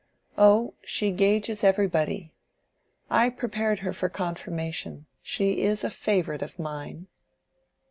[0.35, 2.33] "Oh, she gauges everybody.
[3.11, 7.05] I prepared her for confirmation—she is a favorite of mine."